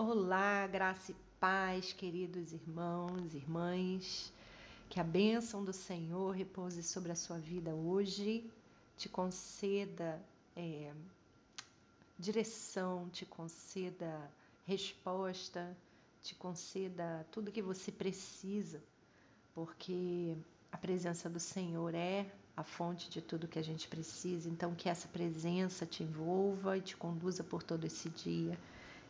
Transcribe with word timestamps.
Olá, 0.00 0.64
graça 0.68 1.10
e 1.10 1.16
paz, 1.40 1.92
queridos 1.92 2.52
irmãos, 2.52 3.34
irmãs. 3.34 4.32
Que 4.88 5.00
a 5.00 5.02
bênção 5.02 5.64
do 5.64 5.72
Senhor 5.72 6.30
repouse 6.36 6.84
sobre 6.84 7.10
a 7.10 7.16
sua 7.16 7.36
vida 7.36 7.74
hoje, 7.74 8.48
te 8.96 9.08
conceda 9.08 10.22
é, 10.54 10.92
direção, 12.16 13.08
te 13.08 13.26
conceda 13.26 14.30
resposta, 14.64 15.76
te 16.22 16.32
conceda 16.36 17.26
tudo 17.32 17.50
que 17.50 17.60
você 17.60 17.90
precisa, 17.90 18.80
porque 19.52 20.36
a 20.70 20.78
presença 20.78 21.28
do 21.28 21.40
Senhor 21.40 21.92
é 21.92 22.24
a 22.56 22.62
fonte 22.62 23.10
de 23.10 23.20
tudo 23.20 23.48
que 23.48 23.58
a 23.58 23.64
gente 23.64 23.88
precisa. 23.88 24.48
Então, 24.48 24.76
que 24.76 24.88
essa 24.88 25.08
presença 25.08 25.84
te 25.84 26.04
envolva 26.04 26.78
e 26.78 26.82
te 26.82 26.96
conduza 26.96 27.42
por 27.42 27.64
todo 27.64 27.84
esse 27.84 28.08
dia 28.10 28.56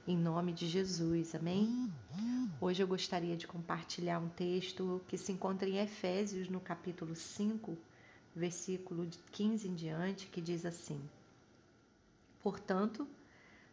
em 0.09 0.17
nome 0.17 0.55
de 0.55 0.67
Jesus, 0.67 1.35
amém? 1.35 1.93
Hoje 2.59 2.83
eu 2.83 2.89
gostaria 2.89 3.37
de 3.37 3.47
compartilhar 3.47 4.19
um 4.19 4.31
texto 4.31 5.03
que 5.07 5.19
se 5.19 5.33
encontra 5.33 5.69
em 5.69 5.77
Efésios, 5.77 6.49
no 6.49 6.61
capítulo 6.61 7.15
5, 7.15 7.77
versículo 8.35 9.07
15 9.33 9.69
em 9.69 9.75
diante, 9.75 10.27
que 10.29 10.41
diz 10.41 10.65
assim: 10.65 10.99
Portanto, 12.43 13.07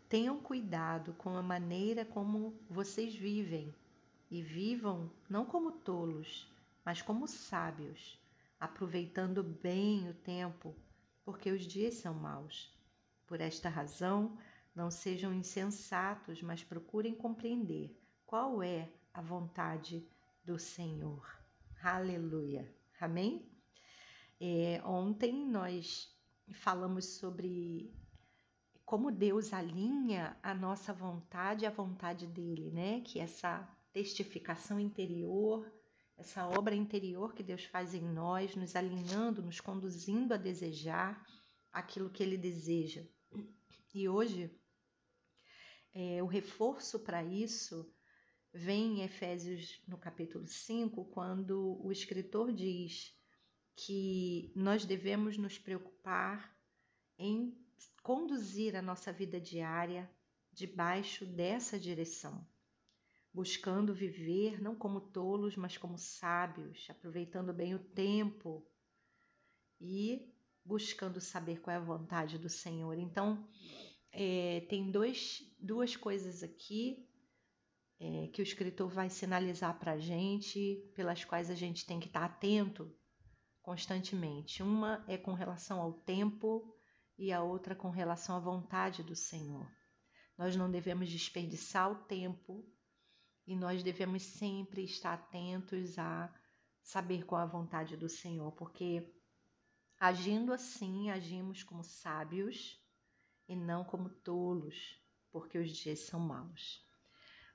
tenham 0.09 0.37
cuidado 0.37 1.13
com 1.13 1.37
a 1.37 1.41
maneira 1.41 2.03
como 2.03 2.53
vocês 2.69 3.15
vivem, 3.15 3.73
e 4.29 4.41
vivam 4.41 5.09
não 5.29 5.45
como 5.45 5.71
tolos, 5.71 6.51
mas 6.83 7.01
como 7.01 7.29
sábios, 7.29 8.19
aproveitando 8.59 9.41
bem 9.41 10.09
o 10.09 10.13
tempo, 10.13 10.75
porque 11.23 11.49
os 11.49 11.65
dias 11.65 11.93
são 11.93 12.13
maus. 12.13 12.69
Por 13.25 13.39
esta 13.39 13.69
razão, 13.69 14.37
não 14.75 14.91
sejam 14.91 15.33
insensatos, 15.33 16.41
mas 16.41 16.63
procurem 16.63 17.15
compreender 17.15 17.97
qual 18.25 18.61
é 18.61 18.91
a 19.13 19.21
vontade 19.21 20.05
do 20.43 20.59
Senhor. 20.59 21.25
Aleluia. 21.81 22.69
Amém? 22.99 23.49
É, 24.39 24.81
ontem 24.83 25.47
nós 25.47 26.13
falamos 26.51 27.05
sobre 27.17 27.93
como 28.83 29.11
Deus 29.11 29.53
alinha 29.53 30.37
a 30.43 30.53
nossa 30.53 30.93
vontade 30.93 31.65
à 31.65 31.69
vontade 31.69 32.27
dele, 32.27 32.69
né? 32.71 33.01
Que 33.01 33.19
essa 33.19 33.67
testificação 33.93 34.79
interior, 34.79 35.71
essa 36.17 36.47
obra 36.47 36.75
interior 36.75 37.33
que 37.33 37.41
Deus 37.41 37.63
faz 37.63 37.93
em 37.93 38.03
nós, 38.03 38.55
nos 38.55 38.75
alinhando, 38.75 39.41
nos 39.41 39.59
conduzindo 39.61 40.33
a 40.33 40.37
desejar 40.37 41.25
aquilo 41.71 42.09
que 42.09 42.21
ele 42.21 42.37
deseja. 42.37 43.03
E 43.93 44.07
hoje 44.07 44.51
é, 45.95 46.21
o 46.21 46.25
reforço 46.25 46.99
para 46.99 47.23
isso 47.23 47.89
vem 48.53 48.99
em 48.99 49.03
Efésios 49.03 49.81
no 49.87 49.97
capítulo 49.97 50.45
5, 50.45 51.05
quando 51.05 51.79
o 51.81 51.89
escritor 51.89 52.53
diz 52.53 53.17
que 53.77 54.51
nós 54.53 54.83
devemos 54.83 55.37
nos 55.37 55.57
preocupar 55.57 56.53
em 57.17 57.57
conduzir 58.03 58.75
a 58.75 58.81
nossa 58.81 59.11
vida 59.13 59.39
diária 59.39 60.09
debaixo 60.51 61.25
dessa 61.25 61.79
direção, 61.79 62.45
buscando 63.33 63.93
viver 63.93 64.61
não 64.61 64.75
como 64.75 64.99
tolos, 64.99 65.55
mas 65.55 65.77
como 65.77 65.97
sábios, 65.97 66.87
aproveitando 66.89 67.53
bem 67.53 67.73
o 67.73 67.79
tempo 67.79 68.69
e 69.79 70.29
buscando 70.63 71.21
saber 71.21 71.61
qual 71.61 71.73
é 71.73 71.77
a 71.77 71.83
vontade 71.83 72.37
do 72.37 72.49
Senhor. 72.49 72.97
Então, 72.97 73.47
é, 74.17 74.61
tem 74.69 74.89
dois, 74.89 75.43
duas 75.59 75.97
coisas 75.97 76.41
aqui 76.41 77.05
é, 77.99 78.27
que 78.27 78.41
o 78.41 78.43
escritor 78.43 78.89
vai 78.89 79.09
sinalizar 79.09 79.77
para 79.77 79.91
a 79.91 79.99
gente, 79.99 80.89
pelas 80.95 81.25
quais 81.25 81.49
a 81.49 81.55
gente 81.55 81.85
tem 81.85 81.99
que 81.99 82.07
estar 82.07 82.21
tá 82.21 82.25
atento 82.25 82.89
constantemente. 83.61 84.63
Uma 84.63 85.03
é 85.05 85.17
com 85.17 85.33
relação 85.33 85.81
ao 85.81 85.91
tempo 85.91 86.73
e 87.17 87.33
a 87.33 87.43
outra 87.43 87.75
com 87.75 87.89
relação 87.89 88.37
à 88.37 88.39
vontade 88.39 89.03
do 89.03 89.15
Senhor. 89.15 89.69
Nós 90.37 90.55
não 90.55 90.71
devemos 90.71 91.09
desperdiçar 91.09 91.91
o 91.91 92.03
tempo 92.05 92.65
e 93.45 93.53
nós 93.53 93.83
devemos 93.83 94.23
sempre 94.23 94.85
estar 94.85 95.13
atentos 95.13 95.99
a 95.99 96.33
saber 96.81 97.25
qual 97.25 97.41
a 97.41 97.45
vontade 97.45 97.97
do 97.97 98.07
Senhor, 98.07 98.51
porque 98.53 99.13
agindo 99.99 100.53
assim, 100.53 101.09
agimos 101.09 101.63
como 101.63 101.83
sábios 101.83 102.79
e 103.47 103.55
não 103.55 103.83
como 103.83 104.09
tolos, 104.09 104.99
porque 105.31 105.57
os 105.57 105.71
dias 105.71 105.99
são 105.99 106.19
maus. 106.19 106.83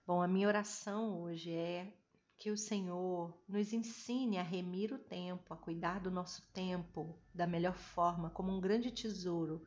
Bom, 0.06 0.22
a 0.22 0.28
minha 0.28 0.48
oração 0.48 1.22
hoje 1.22 1.52
é 1.52 1.92
que 2.36 2.50
o 2.50 2.56
Senhor 2.56 3.38
nos 3.46 3.72
ensine 3.72 4.38
a 4.38 4.42
remir 4.42 4.92
o 4.92 4.98
tempo, 4.98 5.52
a 5.52 5.56
cuidar 5.56 6.00
do 6.00 6.10
nosso 6.10 6.50
tempo 6.52 7.18
da 7.34 7.46
melhor 7.46 7.76
forma, 7.76 8.30
como 8.30 8.50
um 8.50 8.60
grande 8.60 8.90
tesouro, 8.90 9.66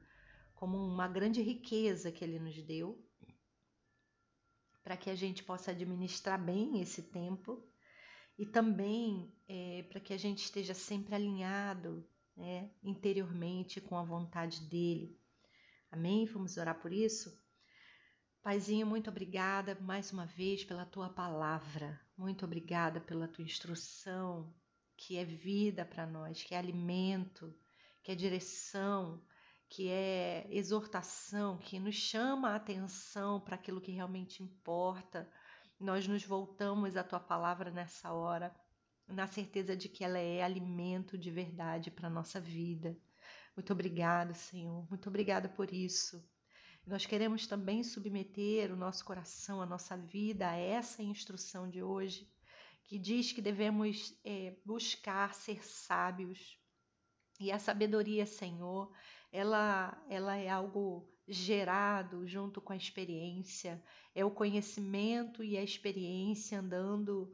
como 0.55 0.77
uma 0.77 1.07
grande 1.07 1.41
riqueza 1.41 2.11
que 2.11 2.23
Ele 2.23 2.39
nos 2.39 2.61
deu, 2.63 2.99
para 4.83 4.97
que 4.97 5.09
a 5.09 5.15
gente 5.15 5.43
possa 5.43 5.71
administrar 5.71 6.43
bem 6.43 6.81
esse 6.81 7.03
tempo 7.03 7.63
e 8.37 8.45
também 8.45 9.31
é, 9.47 9.83
para 9.83 9.99
que 9.99 10.13
a 10.13 10.17
gente 10.17 10.39
esteja 10.43 10.73
sempre 10.73 11.13
alinhado 11.13 12.07
né, 12.35 12.71
interiormente 12.83 13.79
com 13.79 13.95
a 13.95 14.03
vontade 14.03 14.61
dele. 14.61 15.17
Amém? 15.93 16.25
Vamos 16.25 16.57
orar 16.57 16.81
por 16.81 16.91
isso? 16.91 17.39
Paizinho, 18.41 18.87
muito 18.87 19.11
obrigada 19.11 19.77
mais 19.79 20.11
uma 20.11 20.25
vez 20.25 20.63
pela 20.63 20.87
tua 20.87 21.07
palavra. 21.07 22.01
Muito 22.17 22.45
obrigada 22.45 22.99
pela 22.99 23.27
tua 23.27 23.43
instrução, 23.43 24.51
que 24.97 25.17
é 25.17 25.23
vida 25.23 25.85
para 25.85 26.07
nós, 26.07 26.41
que 26.41 26.55
é 26.55 26.57
alimento, 26.57 27.55
que 28.01 28.11
é 28.11 28.15
direção, 28.15 29.23
que 29.69 29.87
é 29.87 30.47
exortação, 30.49 31.59
que 31.59 31.79
nos 31.79 31.93
chama 31.93 32.49
a 32.49 32.55
atenção 32.55 33.39
para 33.39 33.53
aquilo 33.53 33.79
que 33.79 33.91
realmente 33.91 34.41
importa. 34.41 35.29
Nós 35.79 36.07
nos 36.07 36.25
voltamos 36.25 36.97
à 36.97 37.03
tua 37.03 37.19
palavra 37.19 37.69
nessa 37.69 38.11
hora, 38.11 38.51
na 39.07 39.27
certeza 39.27 39.77
de 39.77 39.87
que 39.87 40.03
ela 40.03 40.17
é 40.17 40.41
alimento 40.41 41.19
de 41.19 41.29
verdade 41.29 41.91
para 41.91 42.07
a 42.07 42.11
nossa 42.11 42.41
vida. 42.41 42.97
Muito 43.55 43.71
obrigada, 43.71 44.33
Senhor. 44.33 44.87
Muito 44.89 45.07
obrigada 45.07 45.47
por 45.47 45.71
isso. 45.71 46.23
Nós 46.85 47.05
queremos 47.05 47.47
também 47.47 47.83
submeter 47.83 48.71
o 48.71 48.75
nosso 48.75 49.05
coração, 49.05 49.61
a 49.61 49.65
nossa 49.65 49.95
vida 49.95 50.49
a 50.49 50.55
essa 50.55 51.01
instrução 51.01 51.69
de 51.69 51.81
hoje, 51.81 52.27
que 52.83 52.99
diz 52.99 53.31
que 53.31 53.41
devemos 53.41 54.19
é, 54.25 54.55
buscar 54.65 55.33
ser 55.33 55.63
sábios. 55.63 56.59
E 57.39 57.51
a 57.51 57.59
sabedoria, 57.59 58.25
Senhor, 58.25 58.91
ela, 59.31 60.03
ela 60.09 60.35
é 60.35 60.49
algo 60.49 61.09
gerado 61.27 62.27
junto 62.27 62.59
com 62.59 62.73
a 62.73 62.77
experiência, 62.77 63.81
é 64.13 64.25
o 64.25 64.31
conhecimento 64.31 65.43
e 65.43 65.57
a 65.57 65.63
experiência 65.63 66.59
andando, 66.59 67.33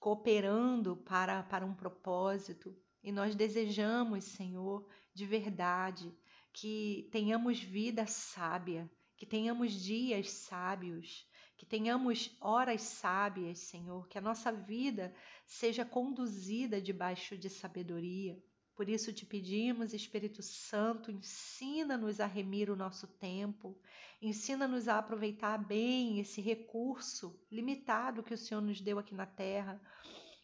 cooperando 0.00 0.96
para, 0.96 1.42
para 1.44 1.64
um 1.64 1.74
propósito. 1.74 2.76
E 3.02 3.12
nós 3.12 3.36
desejamos, 3.36 4.24
Senhor, 4.24 4.88
de 5.18 5.26
verdade, 5.26 6.16
que 6.52 7.08
tenhamos 7.10 7.58
vida 7.58 8.06
sábia, 8.06 8.88
que 9.16 9.26
tenhamos 9.26 9.72
dias 9.72 10.30
sábios, 10.30 11.28
que 11.56 11.66
tenhamos 11.66 12.36
horas 12.40 12.82
sábias, 12.82 13.58
Senhor, 13.58 14.06
que 14.06 14.16
a 14.16 14.20
nossa 14.20 14.52
vida 14.52 15.12
seja 15.44 15.84
conduzida 15.84 16.80
debaixo 16.80 17.36
de 17.36 17.50
sabedoria. 17.50 18.40
Por 18.76 18.88
isso 18.88 19.12
te 19.12 19.26
pedimos, 19.26 19.92
Espírito 19.92 20.40
Santo, 20.40 21.10
ensina-nos 21.10 22.20
a 22.20 22.26
remir 22.26 22.70
o 22.70 22.76
nosso 22.76 23.08
tempo, 23.08 23.76
ensina-nos 24.22 24.86
a 24.86 24.98
aproveitar 24.98 25.58
bem 25.58 26.20
esse 26.20 26.40
recurso 26.40 27.44
limitado 27.50 28.22
que 28.22 28.34
o 28.34 28.38
Senhor 28.38 28.60
nos 28.60 28.80
deu 28.80 29.00
aqui 29.00 29.16
na 29.16 29.26
terra, 29.26 29.82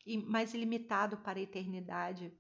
e 0.05 0.19
mais 0.19 0.53
ilimitado 0.53 1.19
para 1.19 1.39
a 1.39 1.43
eternidade. 1.43 2.37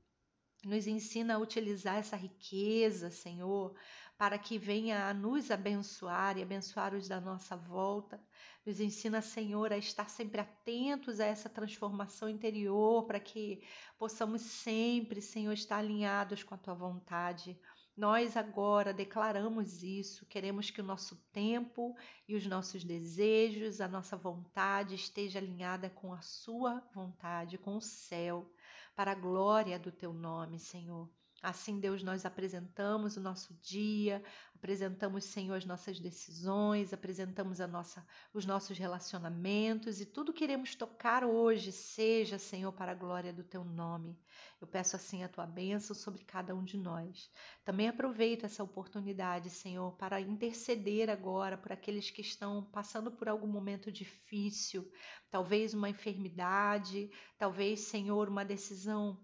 Nos 0.65 0.87
ensina 0.87 1.35
a 1.35 1.39
utilizar 1.39 1.97
essa 1.97 2.17
riqueza, 2.17 3.11
Senhor, 3.11 3.75
para 4.17 4.39
que 4.39 4.59
venha 4.59 5.09
a 5.09 5.15
nos 5.15 5.51
abençoar 5.51 6.39
e 6.39 6.43
abençoar 6.43 6.95
os 6.95 7.07
da 7.07 7.21
nossa 7.21 7.55
volta. 7.55 8.19
Nos 8.65 8.81
ensina, 8.81 9.21
Senhor, 9.21 9.73
a 9.73 9.77
estar 9.77 10.09
sempre 10.09 10.41
atentos 10.41 11.21
a 11.21 11.27
essa 11.27 11.51
transformação 11.51 12.31
interior, 12.31 13.05
para 13.05 13.21
que 13.21 13.63
possamos 13.99 14.41
sempre, 14.41 15.21
Senhor, 15.21 15.53
estar 15.53 15.77
alinhados 15.79 16.43
com 16.43 16.55
a 16.55 16.59
tua 16.59 16.75
vontade. 16.75 17.61
Nós 17.95 18.37
agora 18.37 18.95
declaramos 18.95 19.83
isso, 19.83 20.27
queremos 20.27 20.71
que 20.71 20.81
o 20.81 20.85
nosso 20.85 21.17
tempo 21.31 21.95
e 22.27 22.35
os 22.35 22.47
nossos 22.47 22.83
desejos, 22.83 23.81
a 23.81 23.87
nossa 23.87 24.17
vontade 24.17 24.95
esteja 24.95 25.39
alinhada 25.39 25.91
com 25.91 26.13
a 26.13 26.23
sua 26.23 26.83
vontade, 26.95 27.59
com 27.59 27.77
o 27.77 27.83
céu 27.83 28.51
para 28.95 29.13
a 29.13 29.15
glória 29.15 29.79
do 29.79 29.93
teu 29.93 30.13
nome, 30.13 30.59
Senhor. 30.59 31.09
Assim, 31.45 31.79
Deus, 31.79 32.03
nós 32.03 32.25
apresentamos 32.25 33.19
o 33.19 33.21
nosso 33.21 33.53
dia, 33.61 34.25
apresentamos, 34.55 35.25
Senhor, 35.25 35.57
as 35.57 35.67
nossas 35.67 36.01
decisões, 36.01 36.91
apresentamos 36.91 37.61
a 37.61 37.67
nossa, 37.67 38.03
os 38.33 38.47
nossos 38.47 38.79
relacionamentos 38.79 40.01
e 40.01 40.07
tudo 40.07 40.33
queremos 40.33 40.75
tocar 40.75 41.23
hoje, 41.23 41.71
seja, 41.71 42.39
Senhor, 42.39 42.73
para 42.73 42.93
a 42.93 42.95
glória 42.95 43.31
do 43.31 43.45
teu 43.45 43.63
nome. 43.63 44.19
Eu 44.59 44.67
peço 44.67 44.97
assim 44.97 45.23
a 45.23 45.29
tua 45.29 45.45
bênção 45.45 45.95
sobre 45.95 46.25
cada 46.25 46.55
um 46.55 46.65
de 46.65 46.79
nós. 46.79 47.31
Também 47.63 47.89
aproveito 47.89 48.45
essa 48.45 48.65
oportunidade, 48.65 49.51
Senhor, 49.51 49.93
para 49.99 50.23
interceder 50.23 51.11
agora 51.11 51.59
por 51.59 51.73
aqueles 51.73 52.11
que 52.11 52.23
estão 52.23 52.65
passando 52.73 53.13
por 53.13 53.29
algum 53.29 53.49
momento 53.49 53.93
difícil, 53.93 54.91
talvez 55.31 55.75
uma 55.75 55.91
enfermidade, 55.91 57.11
talvez, 57.37 57.81
Senhor, 57.81 58.31
uma 58.31 58.47
decisão 58.47 59.23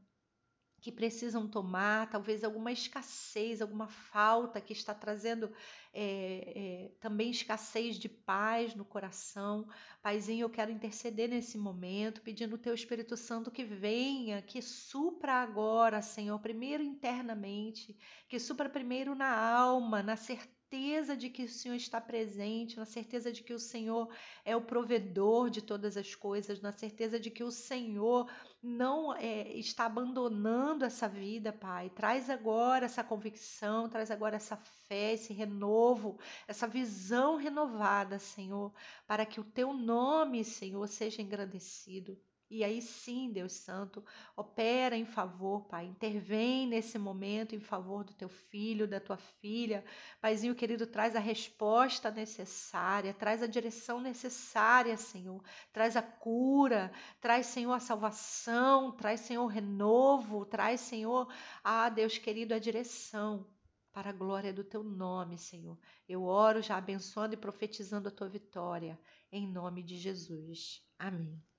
que 0.80 0.90
precisam 0.90 1.46
tomar, 1.46 2.08
talvez 2.08 2.42
alguma 2.42 2.72
escassez, 2.72 3.60
alguma 3.60 3.86
falta 3.86 4.60
que 4.60 4.72
está 4.72 4.94
trazendo 4.94 5.52
é, 5.92 6.52
é, 6.56 6.90
também 7.00 7.30
escassez 7.30 7.96
de 7.96 8.08
paz 8.08 8.74
no 8.74 8.84
coração. 8.84 9.68
Paizinho, 10.02 10.44
eu 10.44 10.50
quero 10.50 10.70
interceder 10.70 11.28
nesse 11.28 11.58
momento, 11.58 12.22
pedindo 12.22 12.54
o 12.54 12.58
Teu 12.58 12.74
Espírito 12.74 13.16
Santo 13.16 13.50
que 13.50 13.64
venha, 13.64 14.42
que 14.42 14.62
supra 14.62 15.34
agora, 15.34 16.00
Senhor, 16.00 16.38
primeiro 16.40 16.82
internamente, 16.82 17.96
que 18.28 18.38
supra 18.38 18.68
primeiro 18.68 19.14
na 19.14 19.30
alma, 19.30 20.02
na 20.02 20.16
certeza 20.16 20.59
certeza 20.70 21.16
de 21.16 21.28
que 21.28 21.42
o 21.42 21.48
Senhor 21.48 21.74
está 21.74 22.00
presente, 22.00 22.76
na 22.76 22.86
certeza 22.86 23.32
de 23.32 23.42
que 23.42 23.52
o 23.52 23.58
Senhor 23.58 24.08
é 24.44 24.54
o 24.54 24.62
provedor 24.62 25.50
de 25.50 25.60
todas 25.60 25.96
as 25.96 26.14
coisas, 26.14 26.60
na 26.60 26.70
certeza 26.70 27.18
de 27.18 27.28
que 27.28 27.42
o 27.42 27.50
Senhor 27.50 28.30
não 28.62 29.12
é, 29.12 29.48
está 29.54 29.86
abandonando 29.86 30.84
essa 30.84 31.08
vida, 31.08 31.52
Pai. 31.52 31.90
Traz 31.90 32.30
agora 32.30 32.86
essa 32.86 33.02
convicção, 33.02 33.88
traz 33.88 34.12
agora 34.12 34.36
essa 34.36 34.56
fé, 34.56 35.14
esse 35.14 35.32
renovo, 35.32 36.20
essa 36.46 36.68
visão 36.68 37.36
renovada, 37.36 38.20
Senhor, 38.20 38.72
para 39.08 39.26
que 39.26 39.40
o 39.40 39.44
teu 39.44 39.72
nome, 39.72 40.44
Senhor, 40.44 40.86
seja 40.86 41.20
engrandecido. 41.20 42.16
E 42.50 42.64
aí 42.64 42.82
sim, 42.82 43.30
Deus 43.30 43.52
Santo, 43.52 44.04
opera 44.36 44.96
em 44.96 45.04
favor, 45.04 45.66
Pai. 45.66 45.86
Intervém 45.86 46.66
nesse 46.66 46.98
momento 46.98 47.54
em 47.54 47.60
favor 47.60 48.02
do 48.02 48.12
teu 48.12 48.28
filho, 48.28 48.88
da 48.88 48.98
tua 48.98 49.16
filha. 49.16 49.84
Paizinho 50.20 50.56
querido, 50.56 50.84
traz 50.84 51.14
a 51.14 51.20
resposta 51.20 52.10
necessária, 52.10 53.14
traz 53.14 53.40
a 53.40 53.46
direção 53.46 54.00
necessária, 54.00 54.96
Senhor. 54.96 55.40
Traz 55.72 55.96
a 55.96 56.02
cura, 56.02 56.90
traz, 57.20 57.46
Senhor, 57.46 57.72
a 57.72 57.78
salvação, 57.78 58.90
traz, 58.96 59.20
Senhor, 59.20 59.44
o 59.44 59.46
renovo, 59.46 60.44
traz, 60.44 60.80
Senhor, 60.80 61.32
ah, 61.62 61.88
Deus 61.88 62.18
querido, 62.18 62.52
a 62.52 62.58
direção 62.58 63.46
para 63.92 64.10
a 64.10 64.12
glória 64.12 64.52
do 64.52 64.64
teu 64.64 64.82
nome, 64.82 65.38
Senhor. 65.38 65.78
Eu 66.08 66.24
oro 66.24 66.60
já 66.60 66.76
abençoando 66.76 67.34
e 67.34 67.38
profetizando 67.38 68.08
a 68.08 68.12
tua 68.12 68.28
vitória, 68.28 68.98
em 69.30 69.46
nome 69.46 69.84
de 69.84 69.96
Jesus. 69.96 70.82
Amém. 70.98 71.49